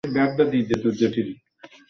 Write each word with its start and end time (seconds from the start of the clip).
কেন 0.03 0.29
তা 0.37 0.89
জানি 0.99 1.21
না। 1.27 1.33